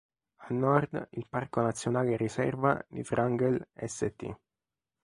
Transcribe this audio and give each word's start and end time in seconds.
A 0.37 0.51
nord 0.53 1.09
il 1.11 1.27
parco 1.29 1.61
nazionale 1.61 2.13
e 2.13 2.17
riserva 2.17 2.83
di 2.89 3.05
Wrangell-St. 3.07 4.35